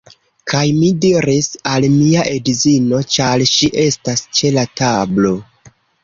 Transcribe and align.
Kaj 0.51 0.61
mi 0.75 0.87
diris 1.03 1.49
al 1.71 1.83
mia 1.97 2.23
edzino, 2.31 3.01
ĉar 3.15 3.43
ŝi 3.51 3.69
estas 3.83 4.23
ĉe 4.39 4.51
la 4.55 4.63
tablo: 4.81 5.35